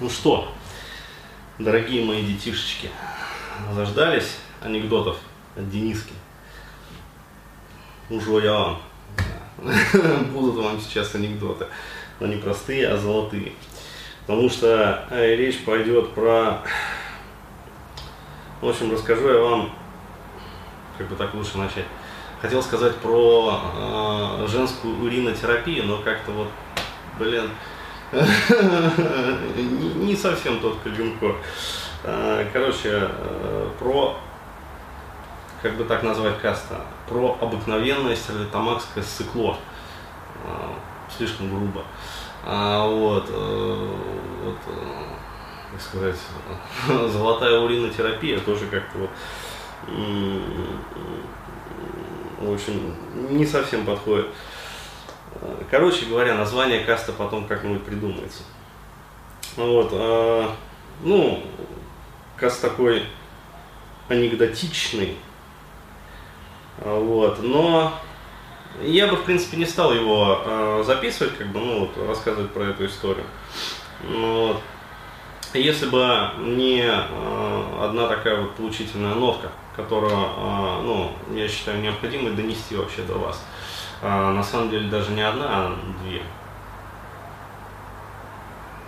[0.00, 0.52] Ну что,
[1.60, 2.90] дорогие мои детишечки,
[3.74, 5.16] заждались анекдотов
[5.54, 6.12] от Дениски?
[8.10, 8.82] Уже я вам.
[10.32, 11.68] Будут вам сейчас анекдоты,
[12.18, 13.52] но не простые, а золотые.
[14.26, 16.62] Потому что э, речь пойдет про...
[18.60, 19.70] В общем, расскажу я вам,
[20.98, 21.86] как бы так лучше начать.
[22.42, 23.60] Хотел сказать про
[24.42, 26.48] э, женскую уринотерапию, но как-то вот,
[27.16, 27.48] блин,
[29.96, 31.36] не совсем тот калинкор.
[32.04, 34.16] А, короче, э, про,
[35.62, 39.56] как бы так назвать каста, про обыкновенное стерлитамакское сыкло.
[40.46, 40.74] А,
[41.16, 41.82] слишком грубо.
[42.44, 43.88] А, вот, э,
[44.44, 46.16] вот, э, как сказать,
[47.10, 49.10] золотая уринотерапия тоже как-то вот,
[52.38, 52.94] в общем,
[53.30, 54.26] не совсем подходит.
[55.70, 58.42] Короче говоря, название каста потом как-нибудь придумается.
[59.56, 60.48] Вот, э,
[61.02, 61.42] ну,
[62.36, 63.04] каст такой
[64.08, 65.16] анекдотичный,
[66.78, 67.92] вот, но
[68.82, 72.64] я бы, в принципе, не стал его э, записывать, как бы, ну, вот, рассказывать про
[72.64, 73.26] эту историю.
[74.02, 74.62] Ну, вот.
[75.52, 80.16] Если бы не одна такая вот получительная нотка, которую,
[80.82, 83.40] ну, я считаю необходимой донести вообще до вас.
[84.02, 86.22] А, на самом деле даже не одна, а две.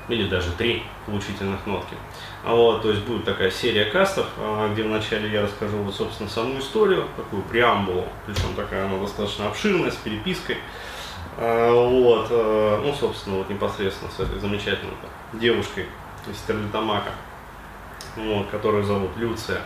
[0.08, 1.96] Или даже три поучительных нотки.
[2.44, 6.28] А вот, то есть будет такая серия кастов, а, где вначале я расскажу вот, собственно,
[6.28, 10.58] саму историю, такую преамбулу, причем такая она достаточно обширная, с перепиской.
[11.38, 14.94] Вот, а, ну, собственно, вот непосредственно с этой замечательной
[15.32, 15.86] девушкой
[16.28, 17.10] из Стерлитамака,
[18.16, 19.60] вот, которую зовут Люция.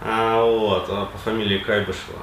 [0.00, 2.18] Вот, по фамилии Кайбышева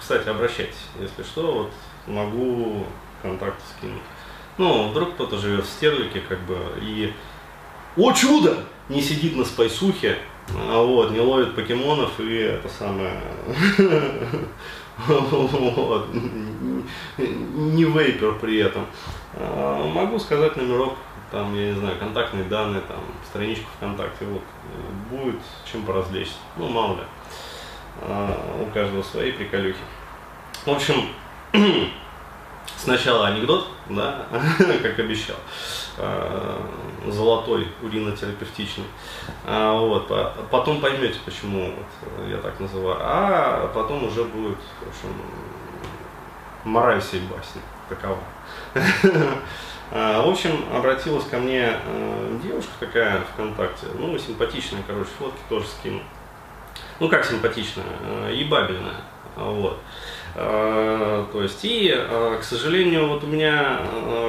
[0.00, 1.72] кстати, обращайтесь, если что, вот
[2.06, 2.86] могу
[3.22, 4.02] контакты скинуть.
[4.58, 7.12] Ну, вдруг кто-то живет в Стерлике, как бы, и,
[7.96, 10.18] о чудо, не сидит на спайсухе,
[10.48, 13.20] а вот, не ловит покемонов и это самое,
[15.06, 18.86] вот, не вейпер при этом.
[19.34, 20.94] А, могу сказать номерок,
[21.30, 24.42] там, я не знаю, контактные данные, там, страничку ВКонтакте, вот,
[25.10, 25.40] будет
[25.70, 27.02] чем поразвлечься, ну, мало ли,
[28.60, 29.80] у каждого свои приколюхи.
[30.64, 31.08] В общем,
[32.76, 34.26] сначала анекдот, да,
[34.82, 35.36] как обещал,
[35.98, 36.66] а,
[37.08, 38.84] золотой, уринотерапевтичный.
[39.46, 40.10] А, вот,
[40.50, 42.98] потом поймете, почему вот я так называю.
[43.00, 45.14] А потом уже будет, в общем,
[46.64, 48.18] мораль всей басни такова.
[49.92, 51.76] А, в общем, обратилась ко мне
[52.44, 56.00] девушка такая ВКонтакте, ну, симпатичная, короче, фотки тоже скину.
[56.98, 59.00] Ну, как симпатичная, ебабельная,
[59.36, 59.78] вот.
[60.36, 63.80] А, то есть, и, а, к сожалению, вот у меня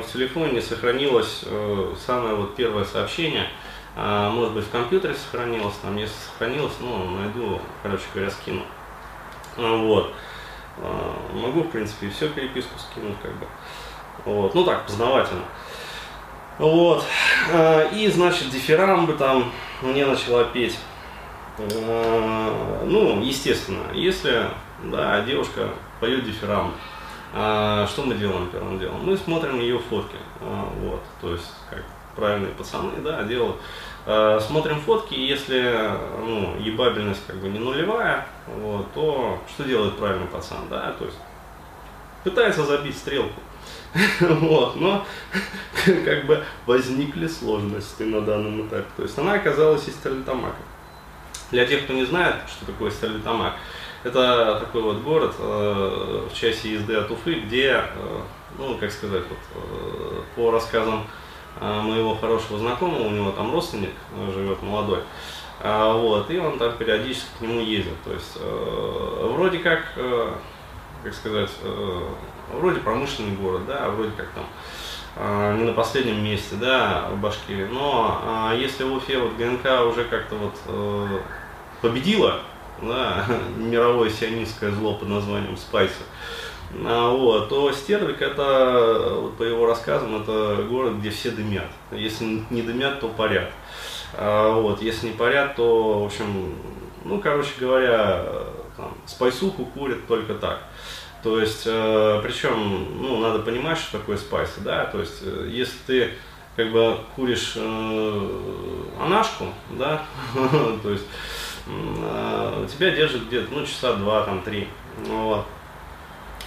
[0.03, 3.47] в телефоне сохранилось э, самое вот первое сообщение,
[3.95, 8.61] может быть, в компьютере сохранилось, там, если сохранилось, ну, найду, короче говоря, скину.
[9.57, 10.13] Вот.
[11.33, 13.45] Могу, в принципе, все переписку скинуть, как бы.
[14.23, 14.55] Вот.
[14.55, 15.43] Ну, так, познавательно.
[16.57, 17.03] Вот.
[17.93, 19.51] И, значит, дифирамбы там
[19.81, 20.79] мне начала петь.
[21.69, 24.45] Ну, естественно, если
[24.83, 26.73] да, девушка поет дифирамб.
[27.33, 29.05] А, что мы делаем первым делом?
[29.05, 30.17] Мы смотрим ее фотки.
[30.41, 31.83] А, вот, то есть, как
[32.15, 33.57] правильные пацаны, да, делают.
[34.05, 40.27] А, смотрим фотки, если ну, ебабельность как бы не нулевая, вот, то что делает правильный
[40.27, 41.17] пацан, да, то есть
[42.23, 43.39] пытается забить стрелку.
[44.21, 45.05] Вот, но
[46.05, 48.87] как бы возникли сложности на данном этапе.
[48.95, 50.55] То есть она оказалась из Стерлитамака.
[51.51, 53.55] Для тех, кто не знает, что такое Стерлитамак,
[54.03, 58.21] это такой вот город э, в часе езды от Уфы, где, э,
[58.57, 61.05] ну, как сказать, вот, э, по рассказам
[61.59, 65.01] э, моего хорошего знакомого, у него там родственник э, живет молодой,
[65.59, 68.01] э, вот, и он там периодически к нему ездит.
[68.05, 70.33] То есть, э, вроде как, э,
[71.03, 72.01] как сказать, э,
[72.53, 74.45] вроде промышленный город, да, вроде как там
[75.17, 79.85] э, не на последнем месте, да, в Башкирии, но э, если в Уфе вот ГНК
[79.85, 81.19] уже как-то вот э,
[81.81, 82.41] победила,
[82.81, 83.25] да,
[83.57, 86.03] мировое сионистское зло под названием Спайса,
[86.85, 91.67] а, вот, то Стерлик это, вот по его рассказам, это город, где все дымят.
[91.91, 93.51] Если не дымят, то парят.
[94.13, 96.55] А, вот, если не парят, то, в общем,
[97.03, 98.25] ну, короче говоря,
[98.77, 100.59] там, спайсуху курят только так.
[101.23, 105.77] То есть, э, причем, ну, надо понимать, что такое спайсы, да, то есть, э, если
[105.85, 106.13] ты
[106.55, 108.29] как бы куришь э,
[108.99, 109.45] анашку,
[109.77, 110.03] да,
[110.83, 111.05] то есть
[111.65, 114.67] тебя держит где-то, ну, часа два, там, три.
[115.05, 115.45] Вот.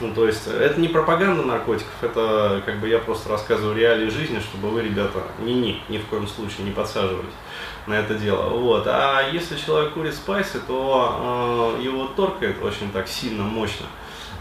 [0.00, 4.40] Ну, то есть это не пропаганда наркотиков, это как бы я просто рассказываю реалии жизни,
[4.40, 7.32] чтобы вы, ребята, не ни, ни в коем случае не подсаживались
[7.86, 8.48] на это дело.
[8.48, 8.86] Вот.
[8.86, 13.86] А если человек курит спайсы, то э, его торкает очень так сильно, мощно.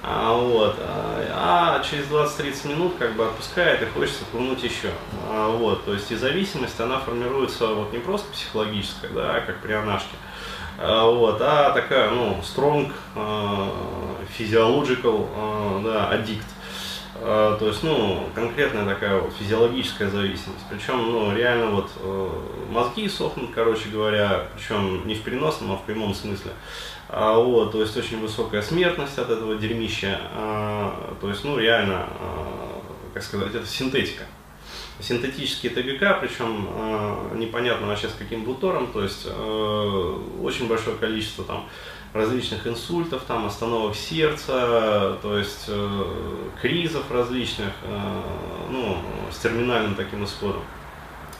[0.01, 0.75] А, вот.
[0.79, 4.89] А, а через 20-30 минут как бы отпускает и хочется курнуть еще.
[5.29, 5.85] А, вот.
[5.85, 10.33] То есть и зависимость, она формируется вот не просто психологическая, да, как при анашке, а,
[10.77, 13.69] вот, а такая, ну, strong, uh,
[14.37, 16.43] physiological, uh, да, addict.
[17.59, 20.65] То есть, ну, конкретная такая вот физиологическая зависимость.
[20.69, 25.83] Причем, ну, реально вот uh, мозги сохнут, короче говоря, причем не в переносном, а в
[25.83, 26.51] прямом смысле.
[27.15, 30.19] А, вот, то есть очень высокая смертность от этого дерьмища.
[30.33, 32.81] А, то есть, ну, реально, а,
[33.13, 34.23] как сказать, это синтетика
[34.99, 41.43] синтетические ТГК, причем э, непонятно вообще с каким бутором, то есть э, очень большое количество
[41.43, 41.67] там
[42.13, 46.03] различных инсультов, там остановок сердца, то есть э,
[46.61, 48.21] кризов различных, э,
[48.69, 48.97] ну,
[49.31, 50.61] с терминальным таким исходом.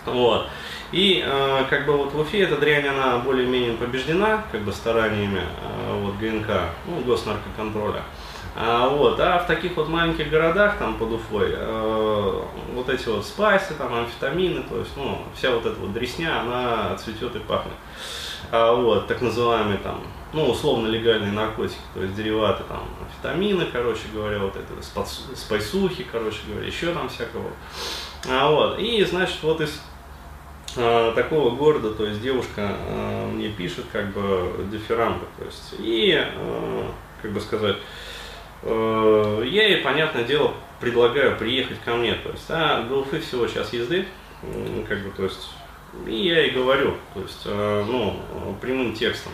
[0.06, 0.48] Вот.
[0.92, 5.42] И э, как бы вот в Уфе эта дрянь, она более-менее побеждена, как бы стараниями
[5.42, 8.04] э, вот ГНК, ну, госнаркоконтроля.
[8.56, 12.42] А, вот, а в таких вот маленьких городах, там под Уфой, э,
[12.74, 16.96] вот эти вот спайсы, там амфетамины, то есть, ну, вся вот эта вот дресня, она
[16.98, 17.74] цветет и пахнет.
[18.52, 20.04] А, вот, так называемые там,
[20.34, 25.06] ну, условно легальные наркотики, то есть дериваты там амфетамины, короче говоря, вот это
[25.36, 27.50] спайсухи, короче говоря, еще там всякого.
[28.30, 29.82] А, вот, и, значит, вот из
[30.76, 36.16] а, такого города, то есть девушка а, мне пишет как бы дифирамбы, то есть, и,
[36.16, 36.92] а,
[37.22, 37.78] как бы сказать,
[38.66, 42.16] Э, я ей, понятное дело, предлагаю приехать ко мне.
[42.16, 44.06] То есть, а Уфы всего час езды,
[44.88, 45.50] как бы, то есть,
[46.08, 48.20] и я ей говорю, то есть, э, ну,
[48.62, 49.34] прямым текстом.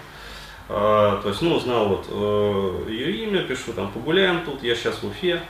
[0.68, 5.08] Э, то есть, ну, узнал вот ее имя, пишу, там, погуляем тут, я сейчас в
[5.08, 5.42] Уфе.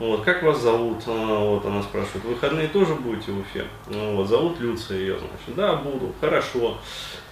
[0.00, 1.06] Вот, как вас зовут?
[1.06, 3.64] Вот она спрашивает, выходные тоже будете в Уфе?
[3.86, 6.78] Вот, зовут Люция ее, значит, да, буду, хорошо.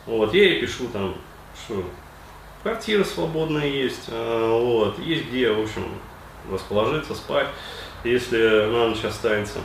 [0.07, 1.17] Вот, я ей пишу там,
[1.57, 1.83] что
[2.63, 5.85] Квартира свободная есть, э, вот, есть где, в общем,
[6.49, 7.49] расположиться, спать,
[8.05, 9.59] если на ночь останется.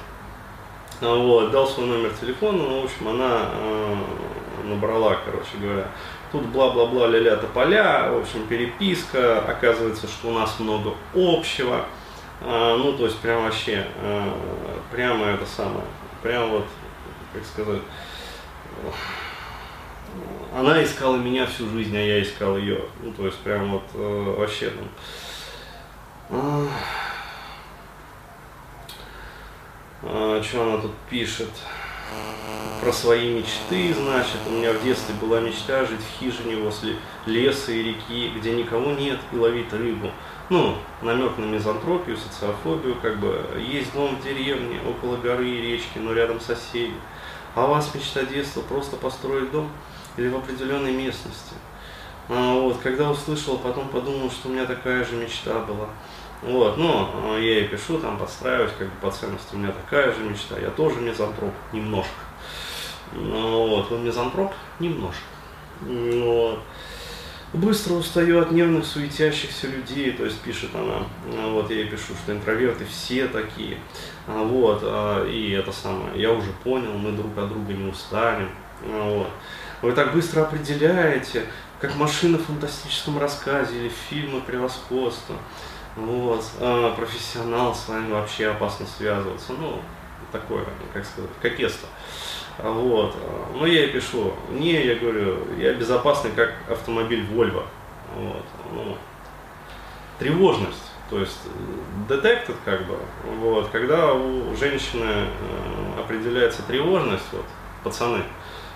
[1.01, 3.95] А, вот, дал свой номер телефона, ну, в общем, она э,
[4.63, 5.87] набрала, короче говоря,
[6.31, 11.85] тут бла-бла-бла, ля-ля тополя, в общем, переписка, оказывается, что у нас много общего,
[12.41, 14.31] а, ну, то есть, прям вообще, э,
[14.91, 15.85] прямо это самое,
[16.23, 16.65] прям вот,
[17.31, 17.81] как сказать,
[20.57, 22.81] она искала меня всю жизнь, а я искал ее.
[23.03, 24.89] Ну, то есть, прям вот э, вообще там.
[26.31, 26.67] Ну,
[30.01, 31.49] а, что она тут пишет?
[32.81, 36.95] Про свои мечты, значит, у меня в детстве была мечта жить в хижине возле
[37.27, 40.09] леса и реки, где никого нет, и ловить рыбу.
[40.49, 45.97] Ну, намек на мизантропию, социофобию, как бы, есть дом в деревне, около горы и речки,
[45.97, 46.93] но рядом соседи.
[47.53, 49.69] А у вас мечта детства просто построить дом?
[50.17, 51.53] Или в определенной местности.
[52.29, 55.87] А, вот, когда услышал, потом подумал, что у меня такая же мечта была.
[56.41, 60.13] Вот, но а, я ей пишу, там подстраиваюсь, как бы по ценности, у меня такая
[60.13, 62.11] же мечта, я тоже мизантроп, немножко.
[63.13, 64.51] Ну, вот, вы мизантроп?
[64.79, 65.23] Немножко.
[65.81, 66.59] Вот.
[67.53, 72.13] Быстро устаю от нервных, суетящихся людей, то есть пишет она, а, вот я ей пишу,
[72.21, 73.77] что интроверты все такие,
[74.27, 74.83] вот,
[75.29, 78.49] и это самое, я уже понял, мы друг от друга не устанем,
[78.85, 79.29] вот.
[79.81, 81.45] Вы так быстро определяете,
[81.79, 85.35] как машина в фантастическом рассказе или фильмы превосходства.
[85.95, 86.43] Вот.
[86.59, 89.53] А профессионал с вами вообще опасно связываться.
[89.53, 89.79] Ну,
[90.31, 91.87] такое, как сказать, кокетство.
[92.57, 93.15] Вот.
[93.53, 97.63] Но я и пишу, не, я говорю, я безопасный, как автомобиль Volvo.
[98.15, 98.45] Вот.
[98.73, 98.97] Ну,
[100.17, 100.91] тревожность.
[101.09, 101.39] То есть
[102.09, 102.97] детектор как бы,
[103.39, 107.45] вот, когда у женщины э, определяется тревожность, вот,
[107.81, 108.23] пацаны,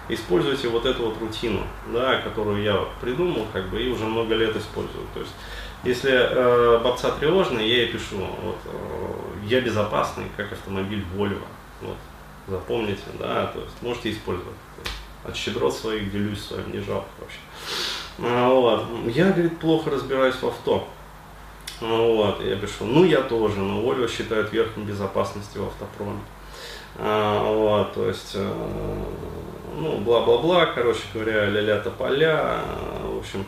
[0.10, 1.62] используйте вот эту вот рутину,
[1.93, 5.05] да, которую я придумал, как бы, и уже много лет использую.
[5.13, 5.34] То есть,
[5.84, 9.12] если э, бабца тревожный, я ей пишу, вот, э,
[9.46, 11.41] я безопасный, как автомобиль Volvo.
[11.81, 11.98] Вот,
[12.48, 14.55] запомните, да, то есть можете использовать.
[15.24, 17.38] От щедрот своих делюсь с вами, не жалко вообще.
[18.20, 18.86] А, вот.
[19.08, 20.88] Я, говорит, плохо разбираюсь в авто.
[21.79, 26.20] А, вот, я пишу, ну я тоже, но Volvo считают верхом безопасности в автопроме.
[26.98, 28.53] А, вот, то есть, э,
[29.77, 32.60] ну, бла-бла-бла, короче говоря, ля-ля тополя,
[33.03, 33.45] в общем,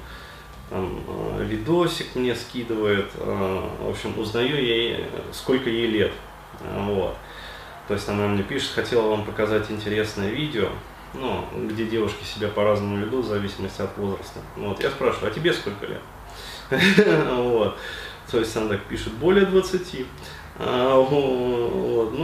[0.69, 6.11] там, э, видосик мне скидывает, э, в общем, узнаю ей, сколько ей лет,
[6.61, 7.15] вот.
[7.87, 10.69] То есть она мне пишет, хотела вам показать интересное видео,
[11.13, 14.39] ну, где девушки себя по-разному ведут в зависимости от возраста.
[14.55, 16.01] Вот, я спрашиваю, а тебе сколько лет?
[17.35, 17.77] Вот.
[18.31, 20.07] то есть она так пишет более 20.
[20.59, 22.17] А, вот, в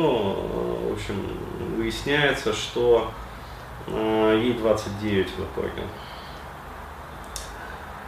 [1.00, 1.26] общем,
[1.78, 3.12] выясняется, что
[3.88, 5.84] а, ей 29 в итоге.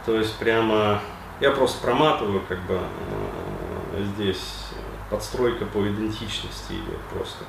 [0.04, 1.00] То есть прямо,
[1.40, 4.68] я просто проматываю как бы а, здесь
[5.10, 7.44] подстройка по идентичности идет просто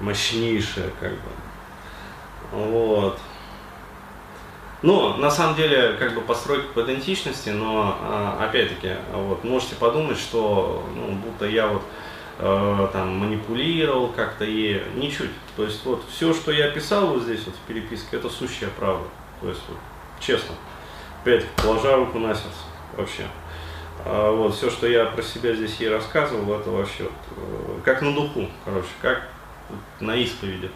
[0.00, 1.30] мощнейшая как бы.
[2.52, 3.18] Вот.
[4.82, 10.18] Но на самом деле как бы постройка по идентичности, но а, опять-таки вот можете подумать,
[10.18, 11.82] что ну, будто я вот
[12.38, 15.30] э, там манипулировал как-то ей, ничуть.
[15.56, 19.04] То есть вот все, что я писал вот здесь вот в переписке, это сущая правда.
[19.40, 19.78] То есть вот,
[20.20, 20.54] честно,
[21.22, 22.48] опять положа руку на сердце
[22.96, 23.22] вообще.
[24.04, 28.02] А, вот все, что я про себя здесь ей рассказывал, это вообще вот, э, как
[28.02, 29.28] на духу, короче, как
[30.00, 30.70] на исповеди.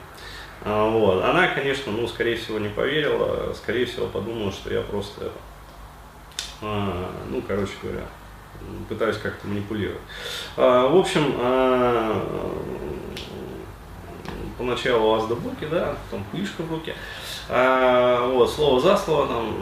[0.64, 1.22] А, вот.
[1.22, 5.32] Она, конечно, ну, скорее всего, не поверила, скорее всего, подумала, что я просто
[6.60, 8.04] а, ну, короче говоря,
[8.88, 10.00] пытаюсь как-то манипулировать.
[10.56, 11.34] А, в общем,
[14.58, 16.94] поначалу азда-буки, да, потом книжка в руке.
[17.48, 19.54] вот, слово за слово, там,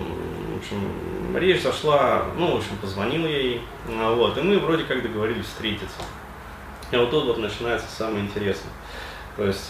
[0.55, 5.03] в общем, речь зашла, ну, в общем, позвонил я ей, вот, и мы вроде как
[5.03, 5.99] договорились встретиться.
[6.91, 8.73] И вот тут вот начинается самое интересное.
[9.37, 9.67] То есть,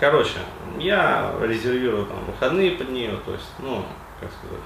[0.00, 0.38] короче,
[0.78, 3.84] я резервирую там выходные под нее, то есть, ну,
[4.20, 4.58] как сказать,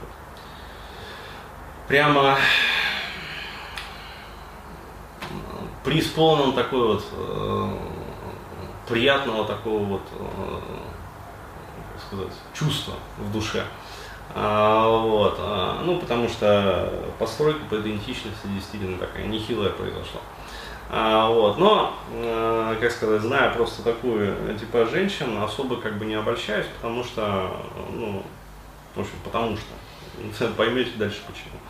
[1.91, 2.39] прямо
[5.85, 7.69] преисполнен такой вот э,
[8.89, 10.61] приятного такого вот, э,
[12.07, 13.65] сказать, чувства в душе.
[14.37, 20.21] А, вот, а, ну, потому что постройка по идентичности действительно такая нехилая произошла.
[20.91, 21.59] А, вот.
[21.59, 27.03] Но, э, как сказать, зная просто такую типа женщин, особо как бы не обольщаюсь, потому
[27.03, 27.51] что,
[27.93, 28.23] ну,
[28.95, 29.67] в общем, потому что,
[30.57, 31.61] поймете дальше почему.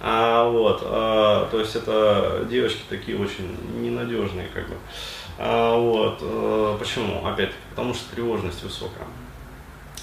[0.00, 4.76] А, вот, а, то есть это девочки такие очень ненадежные, как бы.
[5.38, 7.26] А, вот, а, почему?
[7.26, 9.06] Опять, потому что тревожность высокая.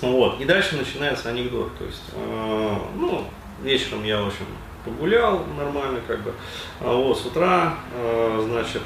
[0.02, 3.26] Вот, и дальше начинается анекдот, то есть, а, ну,
[3.64, 4.46] вечером я, в общем,
[4.84, 6.34] погулял нормально, как бы.
[6.82, 8.82] А вот с утра, э, значит,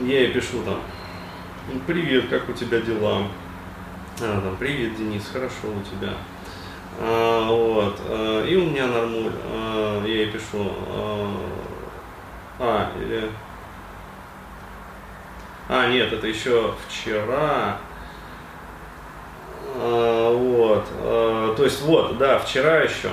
[0.00, 0.80] я ей пишу там,
[1.86, 3.28] привет, как у тебя дела?
[4.20, 6.14] А, там, привет, Денис, хорошо у тебя.
[7.00, 11.36] А, вот, а, и у меня нормуль, а, я ей пишу, а,
[12.60, 13.28] а, или,
[15.68, 17.78] а, нет, это еще вчера,
[19.76, 20.84] вот,
[21.56, 23.10] то есть вот, да, вчера еще,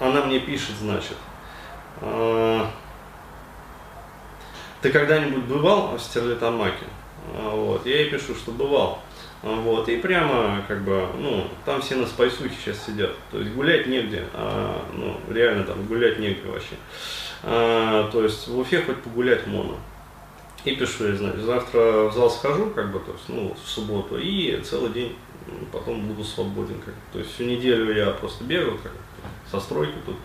[0.00, 1.16] она мне пишет, значит,
[4.82, 6.86] ты когда-нибудь бывал в Стерлитамаке?
[7.34, 9.00] Вот, я ей пишу, что бывал.
[9.42, 13.12] Вот, и прямо, как бы, ну, там все на спайсухе сейчас сидят.
[13.30, 16.74] То есть гулять негде, а, ну, реально там гулять негде вообще.
[17.42, 19.76] А, то есть в Уфе хоть погулять можно.
[20.64, 24.18] И пишу я, значит, завтра в зал схожу, как бы, то есть, ну, в субботу,
[24.18, 25.14] и целый день
[25.70, 26.80] потом буду свободен.
[26.84, 28.92] Как, то есть всю неделю я просто бегаю, как,
[29.48, 30.16] со стройки тут,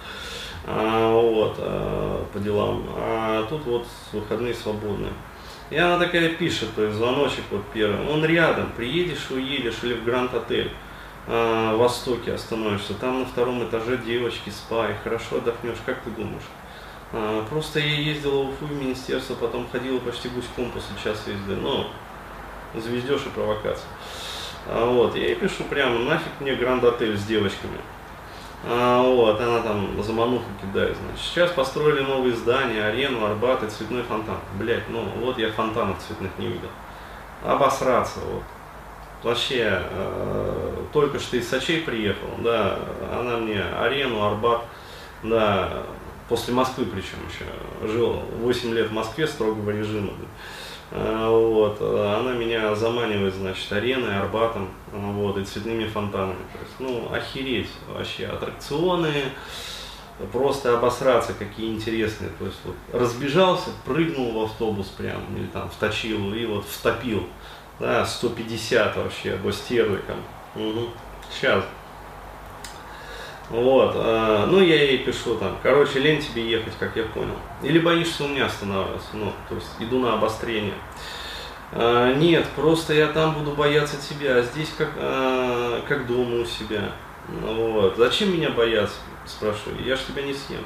[0.66, 5.14] а, вот, а, по делам, а тут вот выходные свободные.
[5.72, 10.04] И она такая пишет, то есть звоночек вот первый, он рядом, приедешь, уедешь или в
[10.04, 10.70] Гранд Отель
[11.28, 16.10] а, в Востоке остановишься, там на втором этаже девочки, спа, и хорошо отдохнешь, как ты
[16.10, 16.44] думаешь?
[17.14, 21.56] А, просто я ездила в Уфу в министерство, потом ходила почти гуськом после часа езды,
[21.56, 21.88] ну,
[22.76, 23.88] звездеж и провокация.
[24.68, 27.78] А, вот, я ей пишу прямо, нафиг мне Гранд Отель с девочками.
[28.64, 31.26] А, вот, она там замануху кидает, значит.
[31.26, 34.38] Сейчас построили новые здания, арену, Арбат и цветной фонтан.
[34.60, 36.70] Блять, ну вот я фонтанов цветных не видел.
[37.44, 38.44] Обосраться, вот.
[39.24, 42.80] Вообще, э, только что из Сочей приехал, да,
[43.20, 44.64] она мне арену, Арбат,
[45.24, 45.84] да,
[46.30, 50.14] после Москвы причем еще, жил 8 лет в Москве строгого режима.
[50.14, 50.26] А,
[50.92, 56.40] вот, а она меня заманивает, значит, ареной, Арбатом, вот, и цветными фонтанами.
[56.54, 59.14] То есть, ну, охереть вообще, аттракционы,
[60.34, 62.30] просто обосраться, какие интересные.
[62.38, 67.26] То есть, вот, разбежался, прыгнул в автобус прям, или там вточил, и вот втопил,
[67.80, 70.18] да, 150 вообще, стерликам.
[70.56, 70.90] Угу.
[71.32, 71.64] Сейчас.
[73.52, 77.36] Вот, э, ну я ей пишу там, короче, лень тебе ехать, как я понял.
[77.62, 80.74] Или боишься у меня останавливаться, ну, то есть иду на обострение.
[81.74, 86.46] Э, нет, просто я там буду бояться тебя, а здесь как, э, как дома у
[86.46, 86.94] себя.
[87.28, 87.98] Вот.
[87.98, 90.64] Зачем меня бояться, спрашиваю, я ж тебя не съем.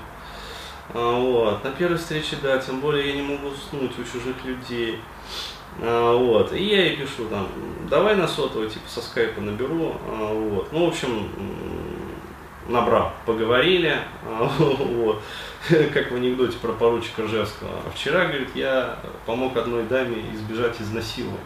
[0.93, 1.63] Вот.
[1.63, 4.99] На первой встрече, да, тем более я не могу уснуть у чужих людей.
[5.79, 6.53] Вот.
[6.53, 7.47] И я ей пишу там,
[7.89, 9.95] давай на сотовый, типа со скайпа наберу.
[10.07, 10.71] Вот.
[10.71, 11.29] Ну, в общем,
[12.67, 13.97] набрал, поговорили,
[14.57, 15.21] вот,
[15.93, 17.71] как в анекдоте про поручика Ржевского.
[17.93, 21.39] Вчера, говорит, я помог одной даме избежать изнасилования.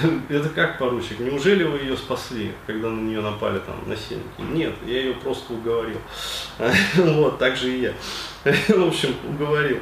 [0.28, 1.20] Это как поручик?
[1.20, 4.40] Неужели вы ее спасли, когда на нее напали там насильники?
[4.40, 5.98] Нет, я ее просто уговорил.
[6.96, 7.92] Вот, так же и я.
[8.44, 9.80] В общем, уговорил.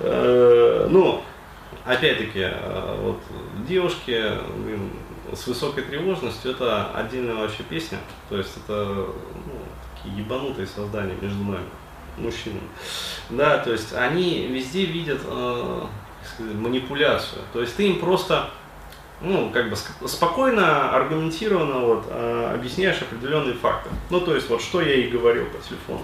[0.00, 1.22] Э, ну,
[1.84, 3.20] опять-таки, э, вот
[3.66, 4.22] девушки
[5.32, 7.98] с высокой тревожностью это отдельная вообще песня.
[8.28, 8.84] То есть это
[9.46, 9.62] ну,
[10.04, 11.66] ебанутые создания между нами,
[12.18, 12.68] мужчинами.
[13.30, 15.86] Да, то есть они везде видят э,
[16.38, 17.42] манипуляцию.
[17.52, 18.50] То есть ты им просто
[19.20, 19.76] ну, как бы
[20.08, 23.90] спокойно, аргументированно вот, э, объясняешь определенные факты.
[24.10, 26.02] Ну, то есть, вот что я ей говорил по телефону.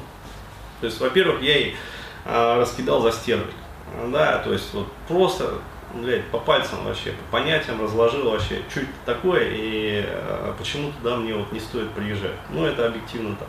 [0.80, 1.76] То есть, во-первых, я ей
[2.24, 3.50] э, раскидал за стерлик.
[4.12, 5.54] Да, то есть, вот просто,
[5.94, 11.34] блядь, по пальцам вообще, по понятиям разложил вообще, чуть такое, и э, почему туда мне
[11.34, 12.36] вот не стоит приезжать.
[12.50, 13.48] Ну, это объективно так.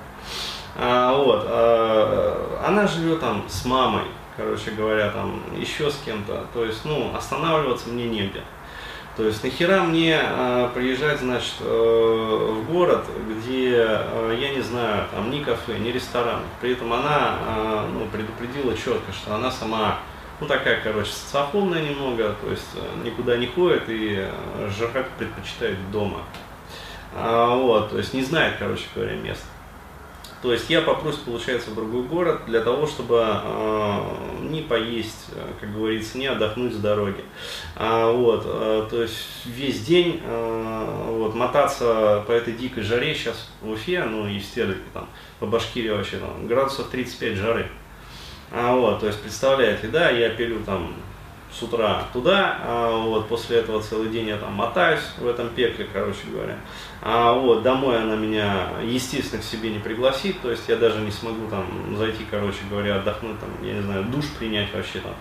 [0.78, 4.06] А, вот, а, она живет там с мамой,
[4.38, 6.46] короче говоря, там еще с кем-то.
[6.54, 8.42] То есть, ну, останавливаться мне негде.
[9.18, 15.06] То есть нахера мне э, приезжать, значит, э, в город, где, э, я не знаю,
[15.12, 16.40] там ни кафе, ни ресторан.
[16.62, 20.00] При этом она э, ну, предупредила четко, что она сама,
[20.42, 25.78] ну такая, короче, социофонная немного, то есть э, никуда не ходит и э, жрать предпочитает
[25.92, 26.24] дома.
[27.14, 29.46] А, вот, то есть не знает, короче говоря, места.
[30.42, 34.00] То есть я попрусь, получается, в другой город для того, чтобы э,
[34.50, 35.28] не поесть,
[35.60, 37.24] как говорится, не отдохнуть с дороги.
[37.76, 43.52] А, вот, э, то есть весь день э, вот, мотаться по этой дикой жаре сейчас
[43.62, 45.08] в Уфе, ну и в Стерлике, там,
[45.40, 47.70] по Башкирии вообще, там, градусов 35 жары.
[48.52, 50.94] А, вот, то есть представляете, да, я пилю там
[51.52, 55.88] с утра туда, а, вот, после этого целый день я там мотаюсь в этом пекле,
[55.92, 56.58] короче говоря.
[57.02, 61.12] А вот, домой она меня, естественно, к себе не пригласит, то есть я даже не
[61.12, 65.16] смогу там зайти, короче говоря, отдохнуть, там, я не знаю, душ принять вообще, там,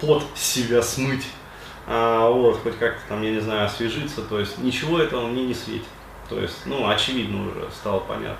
[0.00, 1.26] под себя смыть,
[1.86, 5.54] а, вот, хоть как-то там, я не знаю, освежиться, то есть ничего этого мне не
[5.54, 5.86] светит.
[6.28, 8.38] То есть, ну, очевидно уже стало понятно.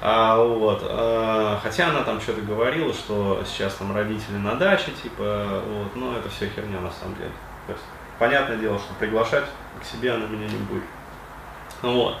[0.00, 5.62] А, вот, а, хотя она там что-то говорила, что сейчас там родители на даче, типа,
[5.66, 7.32] вот, но это все херня на самом деле.
[7.66, 7.84] То есть,
[8.18, 9.44] понятное дело, что приглашать
[9.80, 10.84] к себе она меня не будет.
[11.82, 12.16] Вот.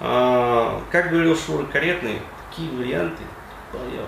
[0.00, 3.22] А, как говорил Шура Каретный, такие варианты
[3.72, 4.06] поел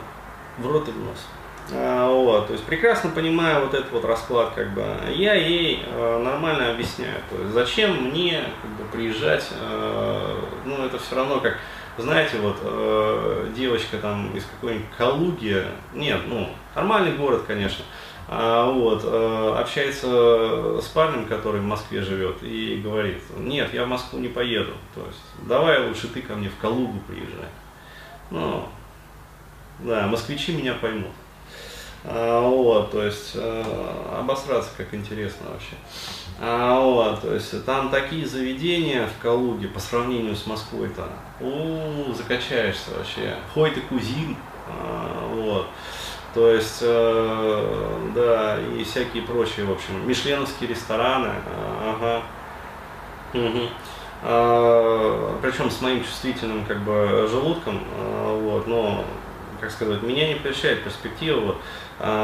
[0.58, 1.26] в рот и в нос.
[1.72, 6.22] А, вот, то есть прекрасно понимаю вот этот вот расклад, как бы я ей э,
[6.22, 11.58] нормально объясняю, то есть зачем мне как бы, приезжать, э, ну это все равно как
[12.00, 17.84] знаете, вот э, девочка там из какой-нибудь Калуги, нет, ну, нормальный город, конечно,
[18.28, 23.88] а, вот, э, общается с парнем, который в Москве живет, и говорит, нет, я в
[23.88, 27.48] Москву не поеду, то есть, давай лучше ты ко мне в Калугу приезжай.
[28.30, 28.68] Ну,
[29.80, 31.10] да, москвичи меня поймут.
[32.04, 33.64] А, вот, то есть э,
[34.18, 35.74] обосраться как интересно вообще.
[36.40, 41.08] А, вот, то есть там такие заведения в Калуге по сравнению с Москвой-то,
[41.40, 43.36] у, закачаешься вообще.
[43.52, 44.36] Хой ты кузин,
[44.66, 45.66] а, вот.
[46.32, 51.32] То есть, э, да, и всякие прочие, в общем, мишленовские рестораны,
[51.84, 52.22] ага.
[53.34, 53.68] Угу.
[54.22, 59.04] А, причем с моим чувствительным как бы желудком, а, вот, но,
[59.60, 61.56] как сказать, меня не прельщает перспектива вот,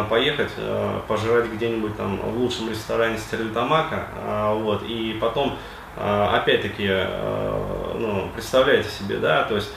[0.08, 5.56] поехать, а, пожрать где-нибудь там в лучшем ресторане Стерлитамака, а, вот, и потом,
[5.96, 6.88] опять-таки,
[7.98, 9.70] ну, представляете себе, да, то есть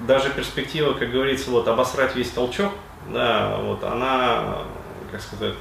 [0.00, 2.72] даже перспектива, как говорится, вот обосрать весь толчок,
[3.12, 4.60] да, вот она,
[5.12, 5.54] как сказать,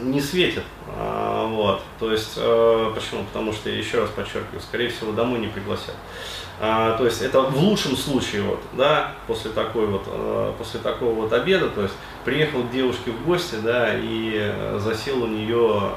[0.00, 0.64] не светит,
[1.54, 3.24] вот, то есть, почему?
[3.24, 5.94] Потому что, еще раз подчеркиваю, скорее всего, домой не пригласят.
[6.62, 11.14] А, то есть это в лучшем случае, вот, да, после такой вот, э, после такого
[11.14, 15.92] вот обеда, то есть приехал к девушке в гости, да, и э, засел у нее,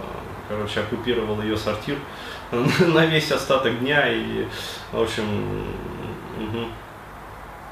[0.47, 1.97] короче, оккупировал ее сортир
[2.51, 4.45] на весь остаток дня и,
[4.93, 5.25] в общем,
[6.37, 6.67] угу,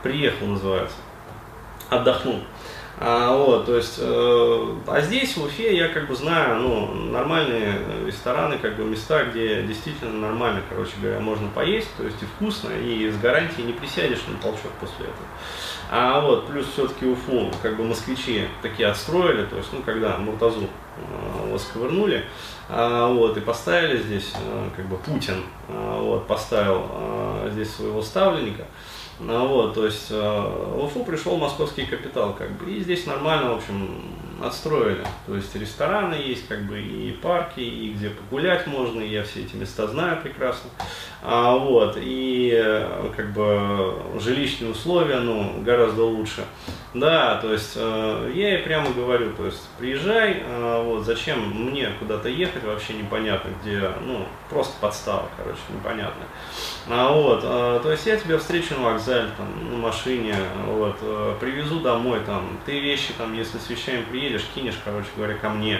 [0.03, 0.97] приехал, называется,
[1.89, 2.41] отдохнул.
[3.03, 7.79] А, вот, то есть, э, а здесь, в Уфе, я как бы знаю, ну, нормальные
[8.05, 12.69] рестораны, как бы места, где действительно нормально, короче говоря, можно поесть, то есть и вкусно,
[12.69, 15.27] и с гарантией не присядешь на толчок после этого.
[15.89, 20.61] А вот, плюс все-таки Уфу, как бы москвичи такие отстроили, то есть, ну, когда Муртазу
[20.61, 22.23] э, вот, сковырнули,
[22.69, 28.03] а, вот, и поставили здесь, э, как бы Путин, а, вот, поставил а, здесь своего
[28.03, 28.67] ставленника,
[29.27, 33.53] а, вот, то есть э, в Уфу пришел московский капитал, как бы, и здесь нормально,
[33.53, 34.01] в общем,
[34.43, 35.05] отстроили.
[35.27, 39.41] То есть рестораны есть, как бы, и парки, и где погулять можно, и я все
[39.41, 40.69] эти места знаю прекрасно.
[41.21, 46.43] А, вот, и э, как бы жилищные условия, ну, гораздо лучше.
[46.93, 51.89] Да, то есть э, я ей прямо говорю, то есть приезжай, э, вот, зачем мне
[51.99, 56.25] куда-то ехать, вообще непонятно, где, ну, просто подстава, короче, непонятно.
[56.89, 60.35] А, вот, э, то есть я тебя встречу на вокзале, там, на машине,
[60.67, 65.35] вот, э, привезу домой, там, ты вещи, там, если с вещами приедешь, кинешь, короче говоря,
[65.35, 65.79] ко мне.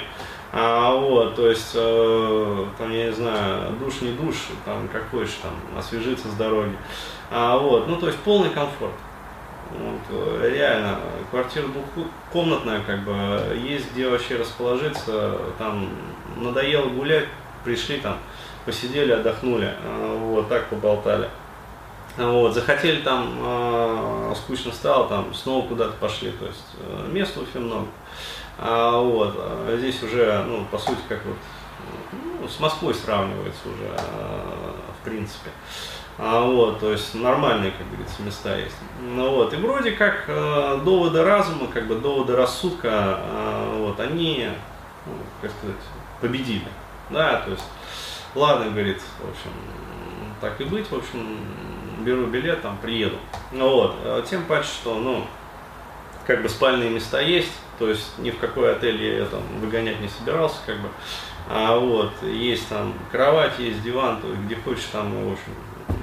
[0.54, 5.40] А, вот, то есть, э, там, я не знаю, душ не душ, там, как хочешь,
[5.42, 6.78] там, освежиться с дороги.
[7.30, 8.94] А, вот, ну, то есть, полный комфорт.
[9.78, 13.14] Вот, реально, квартира двухкомнатная, как бы,
[13.56, 15.90] есть где вообще расположиться, там,
[16.38, 17.28] надоело гулять,
[17.64, 18.18] пришли там,
[18.66, 21.30] посидели, отдохнули, а, вот, так поболтали.
[22.18, 27.60] Вот, захотели там, э, скучно стало, там снова куда-то пошли, то есть э, в Уфе
[27.60, 27.88] много.
[28.58, 31.38] А, вот, а здесь уже, ну, по сути, как вот,
[32.52, 35.50] с Москвой сравнивается уже, а, в принципе.
[36.18, 38.76] А, вот, то есть нормальные, как говорится, места есть.
[39.02, 44.50] Ну, вот, и вроде как э, доводы разума, как бы доводы рассудка, э, вот, они,
[45.06, 45.82] ну, как сказать,
[46.20, 46.68] победили.
[47.10, 47.64] Да, то есть,
[48.36, 49.52] ладно, говорит, в общем,
[50.42, 51.40] так и быть, в общем,
[52.00, 53.18] беру билет, там, приеду.
[53.52, 55.26] Ну, вот, тем паче, что, ну,
[56.26, 60.08] как бы спальные места есть, то есть ни в какой отель я там выгонять не
[60.08, 60.90] собирался, как бы.
[61.50, 65.54] А вот, есть там кровать, есть диван, то есть где хочешь там, в общем,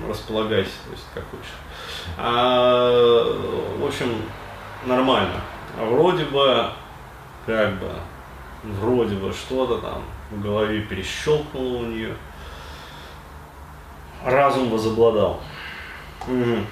[0.09, 1.53] располагайся, то есть как хочешь.
[2.17, 3.25] А,
[3.79, 4.23] в общем,
[4.85, 5.41] нормально.
[5.79, 6.71] А вроде бы,
[7.47, 7.91] как бы,
[8.65, 12.15] вроде бы что-то там в голове перещелкнуло у нее.
[14.25, 15.41] Разум возобладал.
[16.27, 16.67] Угу.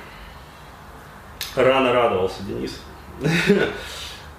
[1.54, 2.82] Рано радовался Денис.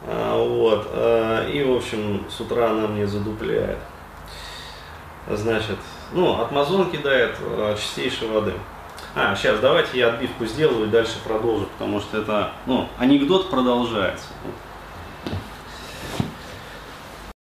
[0.10, 0.88] А, вот.
[0.92, 3.78] А, и, в общем, с утра она мне задупляет.
[5.30, 5.78] Значит,
[6.14, 6.52] ну, от
[6.92, 8.54] кидает а, чистейшей воды.
[9.16, 14.28] А, сейчас давайте я отбивку сделаю и дальше продолжу, потому что это, ну, анекдот продолжается.